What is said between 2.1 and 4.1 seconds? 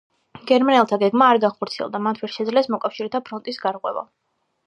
ვერ შეძლეს მოკავშირეთა ფრონტის გარღვევა.